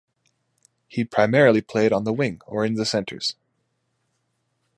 He 0.87 1.03
primarily 1.03 1.61
played 1.61 1.93
on 1.93 2.05
the 2.05 2.11
wing 2.11 2.41
or 2.47 2.65
in 2.65 2.73
the 2.73 2.87
centres. 2.87 3.35